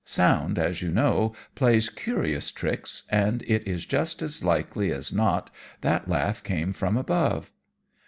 [0.03, 5.51] Sound, as you know, plays curious tricks, and it is just as likely as not
[5.81, 7.51] that laugh came from above.'